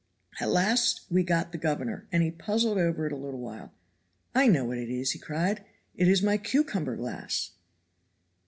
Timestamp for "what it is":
4.65-5.15